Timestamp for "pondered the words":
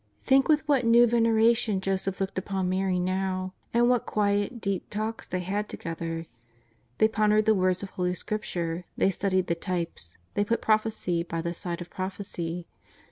7.07-7.83